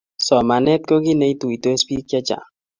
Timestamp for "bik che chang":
1.87-2.45